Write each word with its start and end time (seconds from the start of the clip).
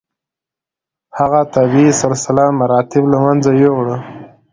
هغه 1.17 1.41
طبیعي 1.55 1.91
سلسله 2.01 2.43
مراتب 2.59 3.03
له 3.13 3.17
منځه 3.25 3.51
یووړه. 3.63 3.97